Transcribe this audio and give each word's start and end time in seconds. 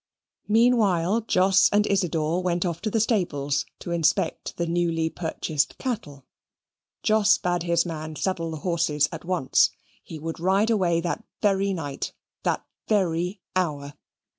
Meanwhile 0.47 1.25
Jos 1.27 1.69
and 1.71 1.85
Isidor 1.85 2.41
went 2.41 2.65
off 2.65 2.81
to 2.81 2.89
the 2.89 2.99
stables 2.99 3.67
to 3.77 3.91
inspect 3.91 4.57
the 4.57 4.65
newly 4.65 5.11
purchased 5.11 5.77
cattle. 5.77 6.25
Jos 7.03 7.37
bade 7.37 7.61
his 7.61 7.85
man 7.85 8.15
saddle 8.15 8.49
the 8.49 8.57
horses 8.65 9.07
at 9.11 9.25
once. 9.25 9.69
He 10.03 10.17
would 10.17 10.39
ride 10.39 10.71
away 10.71 11.01
that 11.01 11.23
very 11.39 11.71
night, 11.71 12.13
that 12.41 12.65
very 12.87 13.41
hour. 13.55 13.93